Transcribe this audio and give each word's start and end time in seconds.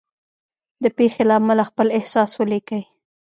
د 0.83 0.85
پېښې 0.97 1.23
له 1.29 1.33
امله 1.39 1.63
خپل 1.69 1.87
احساس 1.97 2.31
ولیکئ. 2.35 2.83